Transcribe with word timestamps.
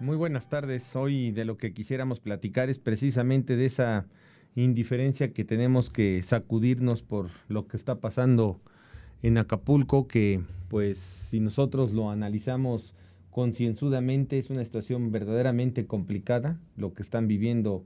Muy 0.00 0.16
buenas 0.16 0.48
tardes. 0.48 0.94
Hoy 0.94 1.32
de 1.32 1.44
lo 1.44 1.56
que 1.56 1.72
quisiéramos 1.72 2.20
platicar 2.20 2.70
es 2.70 2.78
precisamente 2.78 3.56
de 3.56 3.66
esa 3.66 4.06
indiferencia 4.54 5.32
que 5.32 5.44
tenemos 5.44 5.90
que 5.90 6.22
sacudirnos 6.22 7.02
por 7.02 7.30
lo 7.48 7.66
que 7.66 7.76
está 7.76 7.96
pasando 7.96 8.60
en 9.24 9.38
Acapulco, 9.38 10.06
que 10.06 10.40
pues 10.68 10.98
si 10.98 11.40
nosotros 11.40 11.92
lo 11.92 12.10
analizamos 12.10 12.94
concienzudamente 13.32 14.38
es 14.38 14.50
una 14.50 14.64
situación 14.64 15.10
verdaderamente 15.10 15.86
complicada, 15.86 16.60
lo 16.76 16.94
que 16.94 17.02
están 17.02 17.26
viviendo 17.26 17.84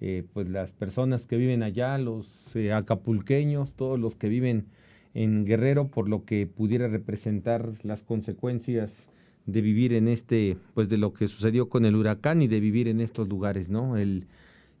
eh, 0.00 0.24
pues 0.32 0.48
las 0.48 0.72
personas 0.72 1.28
que 1.28 1.36
viven 1.36 1.62
allá, 1.62 1.96
los 1.96 2.26
eh, 2.56 2.72
acapulqueños, 2.72 3.72
todos 3.72 4.00
los 4.00 4.16
que 4.16 4.28
viven 4.28 4.66
en 5.14 5.44
Guerrero, 5.44 5.86
por 5.86 6.08
lo 6.08 6.24
que 6.24 6.48
pudiera 6.48 6.88
representar 6.88 7.70
las 7.84 8.02
consecuencias 8.02 9.11
de 9.46 9.60
vivir 9.60 9.92
en 9.92 10.08
este, 10.08 10.56
pues 10.74 10.88
de 10.88 10.98
lo 10.98 11.12
que 11.12 11.28
sucedió 11.28 11.68
con 11.68 11.84
el 11.84 11.96
huracán 11.96 12.42
y 12.42 12.48
de 12.48 12.60
vivir 12.60 12.88
en 12.88 13.00
estos 13.00 13.28
lugares, 13.28 13.70
¿no? 13.70 13.96
El, 13.96 14.26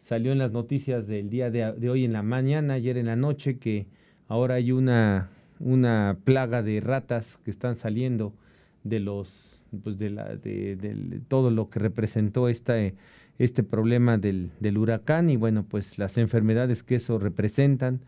salió 0.02 0.32
en 0.32 0.38
las 0.38 0.52
noticias 0.52 1.06
del 1.06 1.30
día 1.30 1.50
de, 1.50 1.88
hoy 1.88 2.04
en 2.04 2.12
la 2.12 2.22
mañana, 2.22 2.74
ayer 2.74 2.96
en 2.96 3.06
la 3.06 3.16
noche, 3.16 3.58
que 3.58 3.86
ahora 4.28 4.56
hay 4.56 4.72
una, 4.72 5.30
una 5.60 6.16
plaga 6.24 6.62
de 6.62 6.80
ratas 6.80 7.38
que 7.44 7.50
están 7.50 7.76
saliendo 7.76 8.32
de 8.84 9.00
los, 9.00 9.62
pues 9.82 9.98
de, 9.98 10.10
la, 10.10 10.36
de, 10.36 11.20
todo 11.28 11.50
lo 11.50 11.70
que 11.70 11.78
representó 11.78 12.48
esta, 12.48 12.74
este 13.38 13.62
problema 13.62 14.18
del, 14.18 14.50
del 14.60 14.78
huracán 14.78 15.30
y 15.30 15.36
bueno, 15.36 15.64
pues 15.68 15.98
las 15.98 16.18
enfermedades 16.18 16.82
que 16.82 16.96
eso 16.96 17.18
representan, 17.18 18.00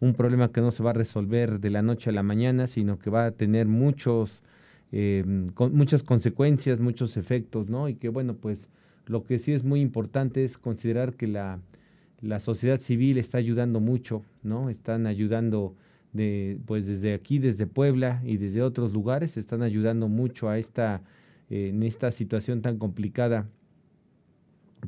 un 0.00 0.14
problema 0.14 0.50
que 0.50 0.60
no 0.62 0.70
se 0.70 0.82
va 0.82 0.90
a 0.90 0.94
resolver 0.94 1.60
de 1.60 1.70
la 1.70 1.82
noche 1.82 2.10
a 2.10 2.12
la 2.12 2.22
mañana, 2.22 2.66
sino 2.66 2.98
que 2.98 3.10
va 3.10 3.26
a 3.26 3.30
tener 3.32 3.66
muchos 3.66 4.40
eh, 4.92 5.24
con 5.54 5.74
muchas 5.74 6.02
consecuencias, 6.02 6.80
muchos 6.80 7.16
efectos, 7.16 7.68
¿no? 7.68 7.88
Y 7.88 7.94
que 7.94 8.08
bueno, 8.08 8.34
pues 8.34 8.68
lo 9.06 9.24
que 9.24 9.38
sí 9.38 9.52
es 9.52 9.64
muy 9.64 9.80
importante 9.80 10.44
es 10.44 10.58
considerar 10.58 11.14
que 11.14 11.26
la, 11.26 11.60
la 12.20 12.40
sociedad 12.40 12.80
civil 12.80 13.18
está 13.18 13.38
ayudando 13.38 13.80
mucho, 13.80 14.22
¿no? 14.42 14.70
Están 14.70 15.06
ayudando 15.06 15.74
pues 16.66 16.86
desde 16.86 17.14
aquí, 17.14 17.38
desde 17.38 17.68
Puebla 17.68 18.20
y 18.24 18.36
desde 18.36 18.62
otros 18.62 18.92
lugares, 18.92 19.36
están 19.36 19.62
ayudando 19.62 20.08
mucho 20.08 20.48
a 20.48 20.58
esta, 20.58 21.02
en 21.50 21.84
esta 21.84 22.10
situación 22.10 22.62
tan 22.62 22.78
complicada 22.78 23.46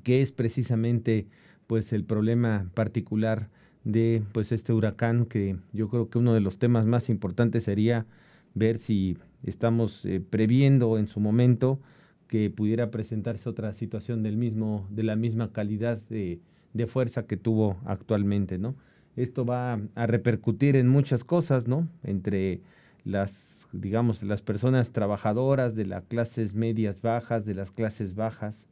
que 0.02 0.22
es 0.22 0.32
precisamente 0.32 1.26
pues 1.66 1.92
el 1.92 2.04
problema 2.04 2.70
particular 2.74 3.48
de 3.84 4.22
pues 4.32 4.52
este 4.52 4.72
huracán 4.72 5.26
que 5.26 5.56
yo 5.72 5.88
creo 5.88 6.08
que 6.08 6.18
uno 6.18 6.34
de 6.34 6.40
los 6.40 6.58
temas 6.58 6.86
más 6.86 7.08
importantes 7.08 7.64
sería 7.64 8.06
ver 8.54 8.78
si 8.78 9.16
estamos 9.44 10.04
eh, 10.04 10.20
previendo 10.20 10.98
en 10.98 11.06
su 11.06 11.20
momento 11.20 11.80
que 12.28 12.48
pudiera 12.50 12.90
presentarse 12.90 13.48
otra 13.48 13.72
situación 13.74 14.22
del 14.22 14.36
mismo, 14.36 14.86
de 14.90 15.02
la 15.02 15.16
misma 15.16 15.52
calidad 15.52 16.00
de, 16.08 16.40
fuerza 16.86 17.26
que 17.26 17.36
tuvo 17.36 17.76
actualmente, 17.84 18.56
¿no? 18.56 18.74
Esto 19.16 19.44
va 19.44 19.78
a 19.94 20.06
repercutir 20.06 20.76
en 20.76 20.88
muchas 20.88 21.24
cosas, 21.24 21.68
¿no? 21.68 21.86
Entre 22.02 22.62
las, 23.04 23.68
digamos, 23.72 24.22
las 24.22 24.40
personas 24.40 24.92
trabajadoras 24.92 25.74
de 25.74 25.84
las 25.84 26.04
clases 26.04 26.54
medias 26.54 27.02
bajas, 27.02 27.44
de 27.44 27.54
las 27.54 27.70
clases 27.70 28.14
bajas, 28.14 28.66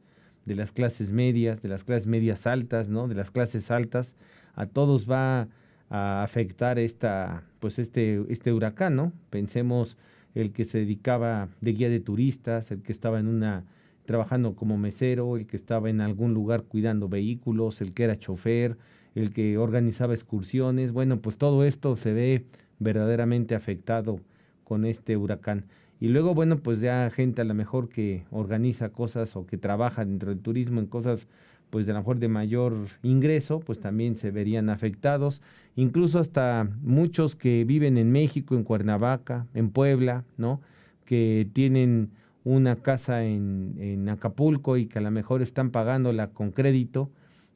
de 0.45 0.55
las 0.55 0.71
clases 0.71 1.11
medias, 1.11 1.61
de 1.61 1.69
las 1.69 1.83
clases 1.83 2.07
medias 2.07 2.47
altas, 2.47 2.89
¿no? 2.89 3.07
De 3.07 3.13
las 3.13 3.29
clases 3.29 3.69
altas, 3.69 4.15
a 4.55 4.65
todos 4.65 5.09
va 5.09 5.47
a 5.91 6.23
afectar 6.23 6.79
esta, 6.79 7.43
pues 7.59 7.77
este, 7.77 8.25
este 8.29 8.53
huracán, 8.53 8.95
¿no? 8.95 9.13
Pensemos 9.29 9.97
el 10.35 10.51
que 10.51 10.65
se 10.65 10.79
dedicaba 10.79 11.49
de 11.61 11.73
guía 11.73 11.89
de 11.89 11.99
turistas, 11.99 12.71
el 12.71 12.81
que 12.81 12.91
estaba 12.91 13.19
en 13.19 13.27
una 13.27 13.65
trabajando 14.05 14.55
como 14.55 14.77
mesero, 14.77 15.37
el 15.37 15.45
que 15.45 15.57
estaba 15.57 15.89
en 15.89 16.01
algún 16.01 16.33
lugar 16.33 16.63
cuidando 16.63 17.07
vehículos, 17.07 17.81
el 17.81 17.93
que 17.93 18.03
era 18.03 18.17
chofer, 18.17 18.77
el 19.15 19.31
que 19.31 19.57
organizaba 19.57 20.13
excursiones, 20.13 20.91
bueno, 20.91 21.19
pues 21.21 21.37
todo 21.37 21.63
esto 21.63 21.95
se 21.95 22.13
ve 22.13 22.45
verdaderamente 22.79 23.55
afectado 23.55 24.19
con 24.63 24.85
este 24.85 25.17
huracán. 25.17 25.65
Y 25.99 26.07
luego, 26.07 26.33
bueno, 26.33 26.57
pues 26.57 26.79
ya 26.79 27.09
gente 27.11 27.41
a 27.41 27.45
lo 27.45 27.53
mejor 27.53 27.89
que 27.89 28.23
organiza 28.31 28.89
cosas 28.89 29.35
o 29.35 29.45
que 29.45 29.57
trabaja 29.57 30.03
dentro 30.03 30.31
del 30.31 30.39
turismo 30.39 30.79
en 30.79 30.87
cosas 30.87 31.27
pues 31.71 31.87
de 31.87 31.93
lo 31.93 31.99
mejor 31.99 32.19
de 32.19 32.27
mayor 32.27 32.75
ingreso, 33.01 33.61
pues 33.61 33.79
también 33.79 34.15
se 34.15 34.29
verían 34.29 34.69
afectados, 34.69 35.41
incluso 35.75 36.19
hasta 36.19 36.69
muchos 36.83 37.35
que 37.35 37.63
viven 37.63 37.97
en 37.97 38.11
México, 38.11 38.55
en 38.55 38.63
Cuernavaca, 38.63 39.47
en 39.55 39.71
Puebla, 39.71 40.23
¿no? 40.37 40.61
Que 41.05 41.47
tienen 41.53 42.11
una 42.43 42.75
casa 42.75 43.23
en, 43.23 43.75
en 43.79 44.09
Acapulco 44.09 44.77
y 44.77 44.85
que 44.85 44.99
a 44.99 45.01
lo 45.01 45.11
mejor 45.11 45.41
están 45.41 45.71
pagándola 45.71 46.27
con 46.27 46.51
crédito, 46.51 47.09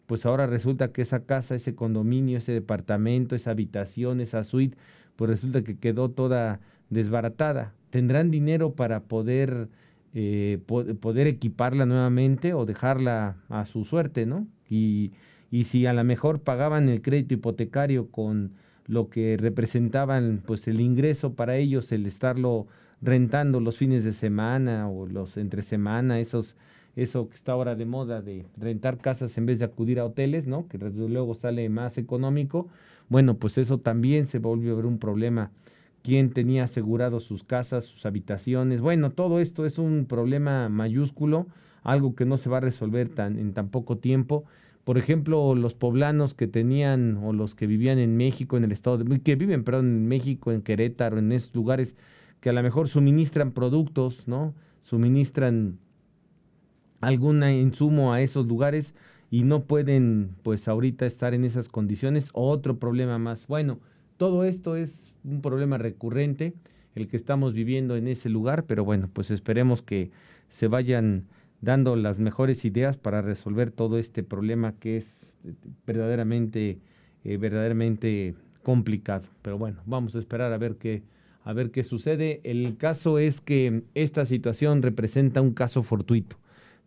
pues 0.07 0.25
ahora 0.25 0.47
resulta 0.47 0.91
que 0.91 1.01
esa 1.01 1.25
casa, 1.25 1.55
ese 1.55 1.75
condominio, 1.75 2.37
ese 2.37 2.53
departamento, 2.53 3.35
esa 3.35 3.51
habitación, 3.51 4.21
esa 4.21 4.43
suite, 4.43 4.77
pues 5.15 5.29
resulta 5.29 5.63
que 5.63 5.77
quedó 5.77 6.09
toda 6.09 6.59
desbaratada. 6.89 7.73
¿Tendrán 7.89 8.31
dinero 8.31 8.73
para 8.73 9.01
poder 9.01 9.69
eh, 10.17 10.59
poder 10.65 11.27
equiparla 11.27 11.85
nuevamente 11.85 12.53
o 12.53 12.65
dejarla 12.65 13.35
a 13.49 13.65
su 13.65 13.83
suerte, 13.83 14.25
¿no? 14.25 14.47
Y, 14.69 15.11
y 15.51 15.65
si 15.65 15.85
a 15.85 15.93
lo 15.93 16.05
mejor 16.05 16.39
pagaban 16.39 16.87
el 16.87 17.01
crédito 17.01 17.33
hipotecario 17.33 18.09
con 18.09 18.53
lo 18.87 19.09
que 19.09 19.35
representaban 19.35 20.41
pues 20.45 20.69
el 20.69 20.79
ingreso 20.79 21.33
para 21.33 21.57
ellos, 21.57 21.91
el 21.91 22.05
estarlo 22.05 22.67
rentando 23.01 23.59
los 23.59 23.77
fines 23.77 24.05
de 24.05 24.13
semana 24.13 24.89
o 24.89 25.05
los 25.05 25.35
entre 25.35 25.63
semana, 25.63 26.19
esos, 26.21 26.55
eso 26.95 27.27
que 27.27 27.35
está 27.35 27.51
ahora 27.51 27.75
de 27.75 27.85
moda 27.85 28.21
de 28.21 28.45
rentar 28.57 28.99
casas 28.99 29.37
en 29.37 29.45
vez 29.45 29.59
de 29.59 29.65
acudir 29.65 29.99
a 29.99 30.05
hoteles, 30.05 30.47
¿no? 30.47 30.69
Que 30.69 30.77
luego 30.77 31.33
sale 31.33 31.67
más 31.67 31.97
económico. 31.97 32.69
Bueno, 33.09 33.37
pues 33.37 33.57
eso 33.57 33.79
también 33.79 34.27
se 34.27 34.39
volvió 34.39 34.71
a 34.71 34.75
ver 34.77 34.85
un 34.85 34.97
problema 34.97 35.51
quién 36.05 36.29
tenía 36.29 36.65
asegurado 36.65 37.19
sus 37.19 37.43
casas, 37.43 37.85
sus 37.85 38.05
habitaciones. 38.05 38.79
Bueno, 38.79 39.11
todo 39.11 39.39
esto 39.39 39.65
es 39.65 39.79
un 39.79 40.05
problema 40.05 40.69
mayúsculo, 40.69 41.47
algo 41.81 42.15
que 42.15 42.25
no 42.25 42.37
se 42.37 42.47
va 42.47 42.57
a 42.57 42.59
resolver 42.61 43.09
tan, 43.09 43.39
en 43.39 43.53
tan 43.53 43.69
poco 43.69 43.97
tiempo. 43.97 44.45
Por 44.83 44.99
ejemplo, 44.99 45.55
los 45.55 45.73
poblanos 45.73 46.35
que 46.35 46.45
tenían 46.45 47.17
o 47.23 47.33
los 47.33 47.55
que 47.55 47.65
vivían 47.65 47.97
en 47.97 48.17
México, 48.17 48.55
en 48.55 48.65
el 48.65 48.71
estado 48.71 48.99
de 48.99 49.19
que 49.19 49.35
viven, 49.35 49.63
perdón, 49.63 49.87
en 49.87 50.07
México, 50.07 50.51
en 50.51 50.61
Querétaro, 50.61 51.17
en 51.17 51.31
esos 51.31 51.55
lugares 51.55 51.95
que 52.39 52.51
a 52.51 52.53
lo 52.53 52.61
mejor 52.61 52.87
suministran 52.87 53.51
productos, 53.51 54.27
¿no? 54.27 54.53
Suministran 54.83 55.79
algún 57.01 57.43
insumo 57.43 58.13
a 58.13 58.21
esos 58.21 58.45
lugares 58.45 58.93
y 59.31 59.41
no 59.41 59.63
pueden, 59.63 60.35
pues 60.43 60.67
ahorita 60.67 61.07
estar 61.07 61.33
en 61.33 61.45
esas 61.45 61.67
condiciones. 61.67 62.29
Otro 62.33 62.77
problema 62.77 63.17
más. 63.17 63.47
Bueno, 63.47 63.79
todo 64.17 64.43
esto 64.43 64.75
es 64.75 65.13
un 65.23 65.41
problema 65.41 65.77
recurrente, 65.77 66.53
el 66.95 67.07
que 67.07 67.17
estamos 67.17 67.53
viviendo 67.53 67.97
en 67.97 68.07
ese 68.07 68.29
lugar, 68.29 68.63
pero 68.65 68.85
bueno, 68.85 69.09
pues 69.11 69.31
esperemos 69.31 69.81
que 69.81 70.11
se 70.47 70.67
vayan 70.67 71.25
dando 71.61 71.95
las 71.95 72.19
mejores 72.19 72.63
ideas 72.63 72.97
para 72.97 73.21
resolver 73.21 73.71
todo 73.71 73.97
este 73.97 74.23
problema 74.23 74.73
que 74.79 74.97
es 74.97 75.37
eh, 75.43 75.53
verdaderamente, 75.85 76.79
eh, 77.23 77.37
verdaderamente 77.37 78.35
complicado. 78.63 79.27
Pero 79.41 79.57
bueno, 79.57 79.81
vamos 79.85 80.15
a 80.15 80.19
esperar 80.19 80.53
a 80.53 80.57
ver 80.57 80.75
qué, 80.75 81.03
a 81.43 81.53
ver 81.53 81.71
qué 81.71 81.83
sucede. 81.83 82.39
El 82.43 82.77
caso 82.77 83.19
es 83.19 83.41
que 83.41 83.83
esta 83.93 84.25
situación 84.25 84.81
representa 84.81 85.41
un 85.41 85.53
caso 85.53 85.83
fortuito. 85.83 86.37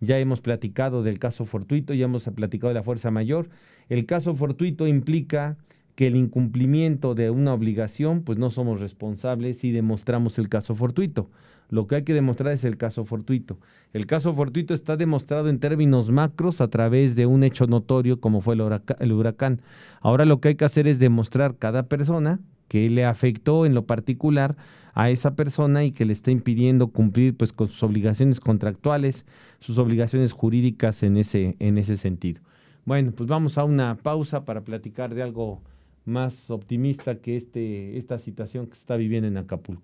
Ya 0.00 0.18
hemos 0.18 0.40
platicado 0.40 1.02
del 1.02 1.18
caso 1.18 1.44
fortuito, 1.44 1.92
ya 1.92 2.04
hemos 2.04 2.24
platicado 2.24 2.68
de 2.68 2.74
la 2.74 2.84
fuerza 2.84 3.10
mayor. 3.10 3.50
El 3.88 4.06
caso 4.06 4.34
fortuito 4.34 4.86
implica 4.86 5.56
que 5.98 6.06
el 6.06 6.14
incumplimiento 6.14 7.16
de 7.16 7.28
una 7.28 7.52
obligación, 7.52 8.22
pues 8.22 8.38
no 8.38 8.50
somos 8.50 8.78
responsables 8.78 9.58
si 9.58 9.72
demostramos 9.72 10.38
el 10.38 10.48
caso 10.48 10.76
fortuito. 10.76 11.28
Lo 11.70 11.88
que 11.88 11.96
hay 11.96 12.04
que 12.04 12.14
demostrar 12.14 12.52
es 12.52 12.62
el 12.62 12.76
caso 12.76 13.04
fortuito. 13.04 13.58
El 13.92 14.06
caso 14.06 14.32
fortuito 14.32 14.74
está 14.74 14.96
demostrado 14.96 15.48
en 15.48 15.58
términos 15.58 16.12
macros 16.12 16.60
a 16.60 16.68
través 16.68 17.16
de 17.16 17.26
un 17.26 17.42
hecho 17.42 17.66
notorio 17.66 18.20
como 18.20 18.42
fue 18.42 18.54
el 18.54 19.12
huracán. 19.12 19.60
Ahora 20.00 20.24
lo 20.24 20.40
que 20.40 20.50
hay 20.50 20.54
que 20.54 20.64
hacer 20.64 20.86
es 20.86 21.00
demostrar 21.00 21.56
cada 21.56 21.88
persona 21.88 22.38
que 22.68 22.88
le 22.90 23.04
afectó 23.04 23.66
en 23.66 23.74
lo 23.74 23.84
particular 23.84 24.54
a 24.94 25.10
esa 25.10 25.34
persona 25.34 25.82
y 25.84 25.90
que 25.90 26.04
le 26.04 26.12
está 26.12 26.30
impidiendo 26.30 26.92
cumplir 26.92 27.36
pues 27.36 27.52
con 27.52 27.66
sus 27.66 27.82
obligaciones 27.82 28.38
contractuales, 28.38 29.26
sus 29.58 29.78
obligaciones 29.78 30.30
jurídicas 30.30 31.02
en 31.02 31.16
ese, 31.16 31.56
en 31.58 31.76
ese 31.76 31.96
sentido. 31.96 32.40
Bueno, 32.84 33.10
pues 33.10 33.28
vamos 33.28 33.58
a 33.58 33.64
una 33.64 33.96
pausa 33.96 34.44
para 34.44 34.60
platicar 34.60 35.12
de 35.12 35.24
algo 35.24 35.60
más 36.08 36.50
optimista 36.50 37.20
que 37.20 37.36
este, 37.36 37.96
esta 37.98 38.18
situación 38.18 38.66
que 38.66 38.74
se 38.74 38.80
está 38.80 38.96
viviendo 38.96 39.28
en 39.28 39.36
Acapulco. 39.36 39.82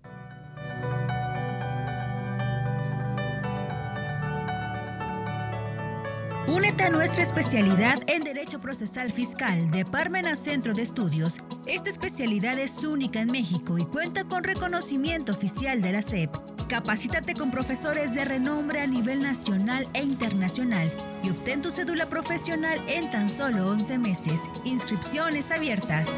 Únete 6.47 6.85
a 6.85 6.91
nuestra 6.91 7.23
especialidad 7.23 8.03
en 8.07 8.23
Derecho 8.23 8.61
Procesal 8.61 9.11
Fiscal 9.11 9.71
de 9.71 9.85
Parmenas 9.85 10.39
Centro 10.39 10.75
de 10.75 10.83
Estudios. 10.83 11.39
Esta 11.67 11.91
especialidad 11.91 12.59
es 12.59 12.85
única 12.85 13.21
en 13.21 13.31
México 13.31 13.79
y 13.79 13.85
cuenta 13.85 14.25
con 14.25 14.45
reconocimiento 14.45 15.33
oficial 15.33 15.81
de 15.83 15.93
la 15.93 16.03
SEP. 16.03 16.44
Capacítate 16.69 17.35
con 17.35 17.51
profesores 17.51 18.15
de 18.15 18.25
renombre 18.25 18.81
a 18.81 18.87
nivel 18.87 19.21
nacional 19.23 19.87
e 19.93 20.03
internacional 20.03 20.91
y 21.23 21.31
obtén 21.31 21.61
tu 21.61 21.71
cédula 21.71 22.07
profesional 22.07 22.79
en 22.89 23.11
tan 23.11 23.29
solo 23.29 23.69
11 23.71 23.99
meses. 23.99 24.41
Inscripciones 24.65 25.51
abiertas. 25.51 26.09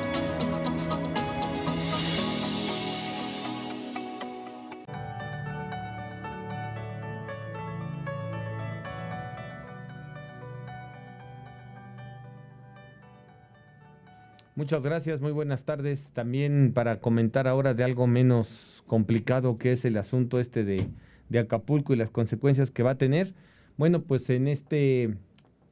Muchas 14.56 14.82
gracias, 14.82 15.20
muy 15.20 15.32
buenas 15.32 15.64
tardes. 15.64 16.12
También 16.12 16.72
para 16.74 16.98
comentar 17.00 17.46
ahora 17.46 17.74
de 17.74 17.84
algo 17.84 18.06
menos 18.06 18.82
complicado 18.86 19.58
que 19.58 19.72
es 19.72 19.84
el 19.84 19.98
asunto 19.98 20.40
este 20.40 20.64
de, 20.64 20.88
Acapulco 21.38 21.92
y 21.92 21.96
las 21.96 22.08
consecuencias 22.08 22.70
que 22.70 22.82
va 22.82 22.92
a 22.92 22.98
tener. 22.98 23.34
Bueno, 23.76 24.00
pues 24.00 24.30
en 24.30 24.48
este 24.48 25.14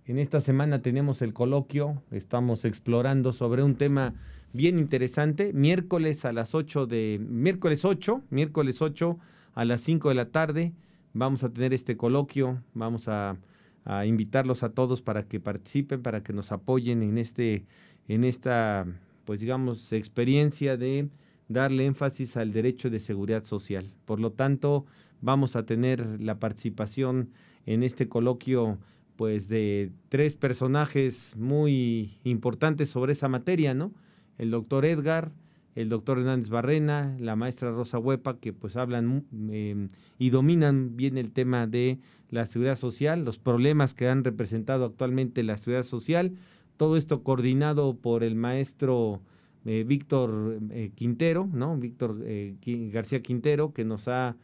en 0.04 0.18
esta 0.18 0.42
semana 0.42 0.82
tenemos 0.82 1.22
el 1.22 1.32
coloquio, 1.32 2.02
estamos 2.10 2.66
explorando 2.66 3.32
sobre 3.32 3.62
un 3.62 3.76
tema 3.76 4.12
bien 4.52 4.78
interesante, 4.78 5.54
miércoles 5.54 6.26
a 6.26 6.34
las 6.34 6.54
8 6.54 6.86
de 6.86 7.18
miércoles 7.26 7.86
8, 7.86 8.20
miércoles 8.28 8.82
8 8.82 9.18
a 9.54 9.64
las 9.64 9.80
5 9.80 10.10
de 10.10 10.14
la 10.14 10.26
tarde 10.26 10.74
vamos 11.14 11.42
a 11.42 11.48
tener 11.48 11.72
este 11.72 11.96
coloquio, 11.96 12.60
vamos 12.74 13.08
a, 13.08 13.38
a 13.86 14.04
invitarlos 14.04 14.62
a 14.62 14.70
todos 14.70 15.00
para 15.00 15.22
que 15.22 15.40
participen, 15.40 16.02
para 16.02 16.22
que 16.22 16.34
nos 16.34 16.52
apoyen 16.52 17.02
en 17.02 17.16
este 17.16 17.64
en 18.08 18.24
esta, 18.24 18.86
pues 19.24 19.40
digamos, 19.40 19.92
experiencia 19.92 20.76
de 20.76 21.08
darle 21.48 21.86
énfasis 21.86 22.36
al 22.36 22.52
derecho 22.52 22.90
de 22.90 23.00
seguridad 23.00 23.44
social. 23.44 23.92
Por 24.04 24.20
lo 24.20 24.32
tanto, 24.32 24.86
vamos 25.20 25.56
a 25.56 25.64
tener 25.64 26.20
la 26.20 26.38
participación 26.38 27.30
en 27.66 27.82
este 27.82 28.08
coloquio 28.08 28.78
pues 29.16 29.48
de 29.48 29.92
tres 30.08 30.34
personajes 30.34 31.34
muy 31.36 32.18
importantes 32.24 32.90
sobre 32.90 33.12
esa 33.12 33.28
materia, 33.28 33.72
¿no? 33.72 33.92
El 34.38 34.50
doctor 34.50 34.84
Edgar, 34.84 35.32
el 35.74 35.88
doctor 35.88 36.18
Hernández 36.18 36.48
Barrena, 36.48 37.16
la 37.18 37.36
maestra 37.36 37.70
Rosa 37.70 37.98
Huepa, 37.98 38.38
que 38.38 38.52
pues 38.52 38.76
hablan 38.76 39.24
em, 39.50 39.88
y 40.18 40.30
dominan 40.30 40.96
bien 40.96 41.16
el 41.16 41.32
tema 41.32 41.66
de 41.66 41.98
la 42.30 42.46
seguridad 42.46 42.76
social, 42.76 43.24
los 43.24 43.38
problemas 43.38 43.94
que 43.94 44.08
han 44.08 44.24
representado 44.24 44.84
actualmente 44.84 45.42
la 45.42 45.56
seguridad 45.56 45.84
social, 45.84 46.32
todo 46.76 46.96
esto 46.96 47.22
coordinado 47.22 47.96
por 47.96 48.24
el 48.24 48.34
maestro 48.34 49.20
eh, 49.64 49.84
Víctor 49.86 50.58
eh, 50.70 50.90
Quintero, 50.94 51.48
¿no? 51.52 51.76
Víctor 51.76 52.20
eh, 52.24 52.56
García 52.92 53.22
Quintero, 53.22 53.72
que 53.72 53.84
nos 53.84 54.08
ha 54.08 54.36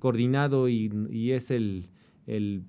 coordinado 0.00 0.68
y, 0.68 1.30
es 1.30 1.52
el, 1.52 1.86
el, 2.26 2.64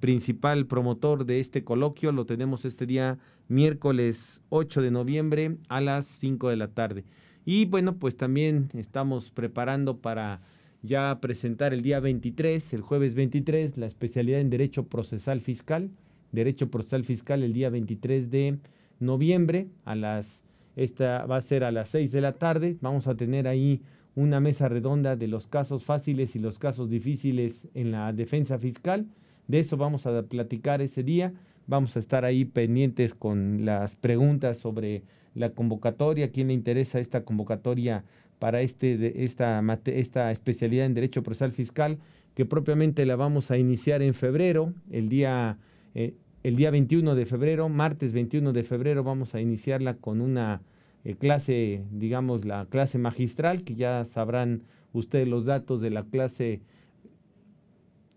principal 0.00 0.66
promotor 0.66 1.26
de 1.26 1.38
este 1.38 1.64
coloquio. 1.64 2.12
Lo 2.12 2.24
tenemos 2.24 2.64
este 2.64 2.86
día 2.86 3.18
miércoles 3.48 4.42
8 4.48 4.80
de 4.80 4.90
noviembre 4.90 5.56
a 5.68 5.82
las 5.82 6.06
5 6.06 6.48
de 6.48 6.56
la 6.56 6.68
tarde. 6.68 7.04
Y 7.44 7.66
bueno, 7.66 7.98
pues 7.98 8.16
también 8.16 8.70
estamos 8.72 9.30
preparando 9.30 9.98
para 9.98 10.40
ya 10.82 11.18
presentar 11.20 11.74
el 11.74 11.82
día 11.82 12.00
23, 12.00 12.72
el 12.72 12.80
jueves 12.80 13.14
23, 13.14 13.76
la 13.76 13.86
especialidad 13.86 14.40
en 14.40 14.48
Derecho 14.48 14.86
Procesal 14.86 15.42
Fiscal 15.42 15.90
Derecho 16.36 16.70
Procesal 16.70 17.02
Fiscal 17.02 17.42
el 17.42 17.52
día 17.52 17.70
23 17.70 18.30
de 18.30 18.58
noviembre 19.00 19.68
a 19.84 19.96
las 19.96 20.44
esta 20.76 21.24
va 21.24 21.38
a 21.38 21.40
ser 21.40 21.64
a 21.64 21.72
las 21.72 21.88
6 21.88 22.12
de 22.12 22.20
la 22.20 22.34
tarde. 22.34 22.76
Vamos 22.82 23.06
a 23.06 23.16
tener 23.16 23.48
ahí 23.48 23.80
una 24.14 24.40
mesa 24.40 24.68
redonda 24.68 25.16
de 25.16 25.26
los 25.26 25.46
casos 25.46 25.84
fáciles 25.84 26.36
y 26.36 26.38
los 26.38 26.58
casos 26.58 26.90
difíciles 26.90 27.66
en 27.74 27.90
la 27.90 28.12
defensa 28.12 28.58
fiscal. 28.58 29.06
De 29.48 29.58
eso 29.58 29.78
vamos 29.78 30.06
a 30.06 30.22
platicar 30.24 30.82
ese 30.82 31.02
día. 31.02 31.32
Vamos 31.66 31.96
a 31.96 31.98
estar 31.98 32.26
ahí 32.26 32.44
pendientes 32.44 33.14
con 33.14 33.64
las 33.64 33.96
preguntas 33.96 34.58
sobre 34.58 35.02
la 35.34 35.50
convocatoria, 35.50 36.30
quién 36.30 36.48
le 36.48 36.54
interesa 36.54 37.00
esta 37.00 37.24
convocatoria 37.24 38.04
para 38.38 38.60
este, 38.60 39.24
esta, 39.24 39.62
esta 39.86 40.30
especialidad 40.30 40.84
en 40.84 40.94
Derecho 40.94 41.22
Procesal 41.22 41.52
Fiscal, 41.52 41.98
que 42.34 42.44
propiamente 42.44 43.06
la 43.06 43.16
vamos 43.16 43.50
a 43.50 43.56
iniciar 43.56 44.02
en 44.02 44.12
febrero, 44.12 44.74
el 44.90 45.08
día 45.08 45.58
eh, 45.94 46.14
el 46.46 46.54
día 46.54 46.70
21 46.70 47.16
de 47.16 47.26
febrero, 47.26 47.68
martes 47.68 48.12
21 48.12 48.52
de 48.52 48.62
febrero, 48.62 49.02
vamos 49.02 49.34
a 49.34 49.40
iniciarla 49.40 49.94
con 49.94 50.20
una 50.20 50.62
eh, 51.02 51.16
clase, 51.16 51.82
digamos, 51.90 52.44
la 52.44 52.66
clase 52.66 52.98
magistral, 52.98 53.64
que 53.64 53.74
ya 53.74 54.04
sabrán 54.04 54.62
ustedes 54.92 55.26
los 55.26 55.44
datos 55.44 55.80
de 55.80 55.90
la 55.90 56.04
clase 56.04 56.60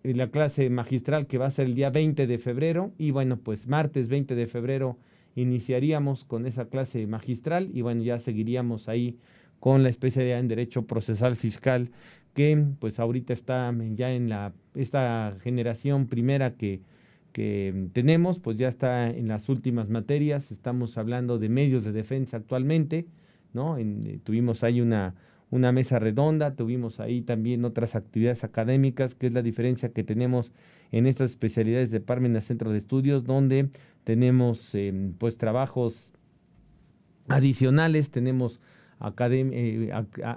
la 0.04 0.30
clase 0.30 0.70
magistral 0.70 1.26
que 1.26 1.40
va 1.40 1.48
a 1.48 1.52
ser 1.52 1.66
el 1.66 1.74
día 1.74 1.90
20 1.90 2.28
de 2.28 2.38
febrero. 2.38 2.92
Y 3.00 3.10
bueno, 3.10 3.40
pues 3.40 3.68
martes 3.68 4.10
20 4.10 4.36
de 4.36 4.46
febrero 4.46 5.00
iniciaríamos 5.34 6.24
con 6.24 6.46
esa 6.46 6.70
clase 6.70 7.08
magistral 7.08 7.72
y 7.74 7.82
bueno, 7.82 8.04
ya 8.04 8.20
seguiríamos 8.20 8.90
ahí 8.90 9.18
con 9.60 9.82
la 9.82 9.90
especialidad 9.90 10.40
en 10.40 10.50
Derecho 10.50 10.86
Procesal 10.86 11.36
Fiscal 11.36 11.90
que 12.36 12.64
pues 12.80 13.00
ahorita 13.00 13.34
está 13.34 13.74
ya 13.96 14.12
en 14.12 14.30
la 14.30 14.54
esta 14.76 15.36
generación 15.42 16.06
primera 16.06 16.54
que 16.54 16.82
que 17.32 17.90
tenemos, 17.94 18.40
pues 18.40 18.58
ya 18.58 18.68
está 18.68 19.10
en 19.10 19.28
las 19.28 19.50
últimas 19.50 19.90
materias, 19.90 20.52
estamos 20.52 20.98
hablando 20.98 21.40
de 21.40 21.50
medios 21.50 21.84
de 21.84 21.92
defensa 21.92 22.38
actualmente, 22.38 23.08
¿no? 23.54 23.78
Eh, 23.78 24.20
tuvimos 24.24 24.64
ahí 24.64 24.82
una, 24.82 25.16
una 25.52 25.72
mesa 25.72 26.00
redonda, 26.00 26.56
tuvimos 26.56 27.00
ahí 27.00 27.22
también 27.22 27.66
otras 27.66 27.96
actividades 27.96 28.44
académicas, 28.44 29.16
que 29.16 29.28
es 29.28 29.34
la 29.34 29.42
diferencia 29.42 29.90
que 29.90 30.04
tenemos 30.04 30.52
en 30.92 31.08
estas 31.08 31.32
especialidades 31.32 31.92
de 31.92 32.00
Parmenas 32.00 32.46
Centro 32.46 32.72
de 32.72 32.78
Estudios, 32.78 33.26
donde 33.26 33.70
tenemos 34.04 34.74
em, 34.76 35.14
pues 35.14 35.38
trabajos 35.38 36.12
adicionales, 37.28 38.12
tenemos 38.12 38.60
eh, 39.02 39.92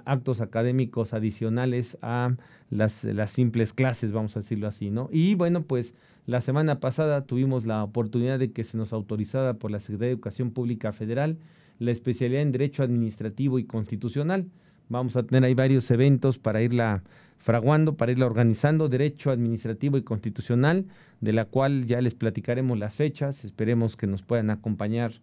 actos 0.05 0.41
académicos 0.41 1.13
adicionales 1.13 1.97
a 2.01 2.35
las, 2.69 3.03
las 3.03 3.31
simples 3.31 3.73
clases, 3.73 4.11
vamos 4.11 4.37
a 4.37 4.39
decirlo 4.39 4.67
así, 4.67 4.89
¿no? 4.89 5.09
Y 5.11 5.35
bueno, 5.35 5.63
pues 5.63 5.93
la 6.25 6.41
semana 6.41 6.79
pasada 6.79 7.25
tuvimos 7.25 7.65
la 7.65 7.83
oportunidad 7.83 8.39
de 8.39 8.51
que 8.51 8.63
se 8.63 8.77
nos 8.77 8.93
autorizara 8.93 9.55
por 9.55 9.71
la 9.71 9.79
Secretaría 9.79 10.07
de 10.07 10.13
Educación 10.13 10.51
Pública 10.51 10.93
Federal 10.93 11.37
la 11.79 11.91
especialidad 11.91 12.41
en 12.41 12.51
Derecho 12.51 12.83
Administrativo 12.83 13.59
y 13.59 13.65
Constitucional. 13.65 14.45
Vamos 14.89 15.15
a 15.15 15.23
tener 15.23 15.43
ahí 15.43 15.53
varios 15.53 15.89
eventos 15.91 16.37
para 16.37 16.61
irla 16.61 17.03
fraguando, 17.37 17.95
para 17.95 18.11
irla 18.11 18.25
organizando, 18.25 18.87
Derecho 18.87 19.31
Administrativo 19.31 19.97
y 19.97 20.03
Constitucional, 20.03 20.85
de 21.19 21.33
la 21.33 21.45
cual 21.45 21.85
ya 21.85 21.99
les 21.99 22.15
platicaremos 22.15 22.79
las 22.79 22.95
fechas. 22.95 23.43
Esperemos 23.43 23.97
que 23.97 24.07
nos 24.07 24.21
puedan 24.21 24.49
acompañar 24.49 25.13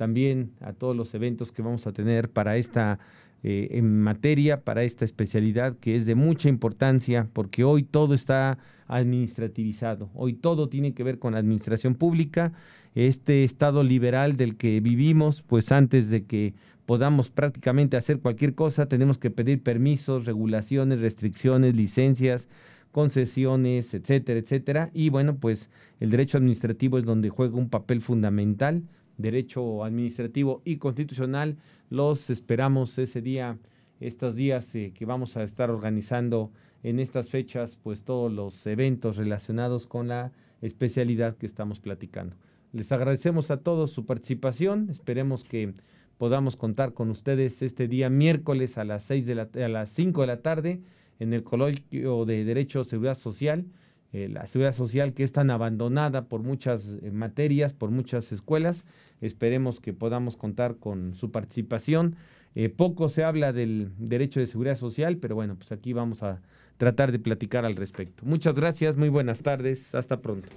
también 0.00 0.52
a 0.62 0.72
todos 0.72 0.96
los 0.96 1.12
eventos 1.12 1.52
que 1.52 1.60
vamos 1.60 1.86
a 1.86 1.92
tener 1.92 2.30
para 2.30 2.56
esta 2.56 2.98
eh, 3.42 3.68
en 3.72 4.00
materia, 4.00 4.62
para 4.62 4.82
esta 4.82 5.04
especialidad 5.04 5.76
que 5.76 5.94
es 5.94 6.06
de 6.06 6.14
mucha 6.14 6.48
importancia, 6.48 7.28
porque 7.34 7.64
hoy 7.64 7.82
todo 7.82 8.14
está 8.14 8.56
administrativizado. 8.86 10.08
Hoy 10.14 10.32
todo 10.32 10.70
tiene 10.70 10.94
que 10.94 11.04
ver 11.04 11.18
con 11.18 11.34
la 11.34 11.38
administración 11.38 11.96
pública. 11.96 12.54
Este 12.94 13.44
estado 13.44 13.82
liberal 13.82 14.38
del 14.38 14.56
que 14.56 14.80
vivimos, 14.80 15.42
pues 15.42 15.70
antes 15.70 16.08
de 16.08 16.24
que 16.24 16.54
podamos 16.86 17.28
prácticamente 17.28 17.98
hacer 17.98 18.20
cualquier 18.20 18.54
cosa, 18.54 18.86
tenemos 18.86 19.18
que 19.18 19.30
pedir 19.30 19.62
permisos, 19.62 20.24
regulaciones, 20.24 21.02
restricciones, 21.02 21.76
licencias, 21.76 22.48
concesiones, 22.90 23.92
etcétera, 23.92 24.40
etcétera. 24.40 24.90
Y 24.94 25.10
bueno, 25.10 25.36
pues 25.36 25.68
el 26.00 26.08
derecho 26.08 26.38
administrativo 26.38 26.96
es 26.96 27.04
donde 27.04 27.28
juega 27.28 27.58
un 27.58 27.68
papel 27.68 28.00
fundamental. 28.00 28.84
Derecho 29.22 29.84
administrativo 29.84 30.62
y 30.64 30.76
constitucional, 30.76 31.56
los 31.88 32.30
esperamos 32.30 32.98
ese 32.98 33.20
día, 33.20 33.58
estos 34.00 34.36
días 34.36 34.74
eh, 34.74 34.92
que 34.94 35.04
vamos 35.04 35.36
a 35.36 35.42
estar 35.42 35.70
organizando 35.70 36.50
en 36.82 36.98
estas 36.98 37.28
fechas 37.28 37.78
pues 37.82 38.04
todos 38.04 38.32
los 38.32 38.66
eventos 38.66 39.16
relacionados 39.16 39.86
con 39.86 40.08
la 40.08 40.32
especialidad 40.62 41.36
que 41.36 41.46
estamos 41.46 41.80
platicando. 41.80 42.36
Les 42.72 42.92
agradecemos 42.92 43.50
a 43.50 43.58
todos 43.58 43.90
su 43.90 44.06
participación, 44.06 44.88
esperemos 44.90 45.44
que 45.44 45.74
podamos 46.18 46.56
contar 46.56 46.92
con 46.92 47.10
ustedes 47.10 47.62
este 47.62 47.88
día 47.88 48.10
miércoles 48.10 48.78
a 48.78 48.84
las, 48.84 49.04
seis 49.04 49.26
de 49.26 49.34
la, 49.34 49.48
a 49.54 49.68
las 49.68 49.90
5 49.90 50.20
de 50.20 50.26
la 50.26 50.42
tarde 50.42 50.80
en 51.18 51.32
el 51.32 51.42
Colegio 51.42 52.24
de 52.24 52.44
Derecho 52.44 52.84
Seguridad 52.84 53.14
Social, 53.14 53.66
eh, 54.12 54.28
la 54.28 54.46
seguridad 54.46 54.74
social 54.74 55.14
que 55.14 55.22
es 55.22 55.32
tan 55.32 55.50
abandonada 55.50 56.26
por 56.28 56.42
muchas 56.42 56.88
eh, 57.02 57.10
materias, 57.10 57.72
por 57.72 57.90
muchas 57.90 58.32
escuelas. 58.32 58.84
Esperemos 59.20 59.80
que 59.80 59.92
podamos 59.92 60.36
contar 60.36 60.76
con 60.76 61.14
su 61.14 61.30
participación. 61.30 62.16
Eh, 62.54 62.68
poco 62.68 63.08
se 63.08 63.22
habla 63.22 63.52
del 63.52 63.92
derecho 63.98 64.40
de 64.40 64.46
seguridad 64.46 64.76
social, 64.76 65.18
pero 65.18 65.36
bueno, 65.36 65.56
pues 65.56 65.70
aquí 65.70 65.92
vamos 65.92 66.22
a 66.22 66.40
tratar 66.76 67.12
de 67.12 67.18
platicar 67.18 67.64
al 67.64 67.76
respecto. 67.76 68.24
Muchas 68.26 68.54
gracias, 68.54 68.96
muy 68.96 69.08
buenas 69.08 69.42
tardes, 69.42 69.94
hasta 69.94 70.20
pronto. 70.20 70.48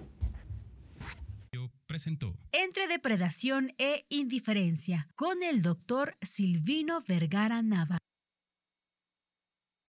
Entre 2.51 2.87
depredación 2.87 3.69
e 3.77 4.03
indiferencia 4.09 5.07
con 5.13 5.43
el 5.43 5.61
doctor 5.61 6.15
Silvino 6.21 7.03
Vergara 7.07 7.61
Nava. 7.61 7.99